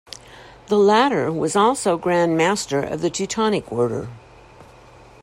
[0.65, 4.09] The latter was also Grand Master of the Teutonic Order.